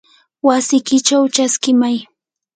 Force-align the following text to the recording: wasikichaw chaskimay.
wasikichaw 0.47 1.23
chaskimay. 1.35 1.97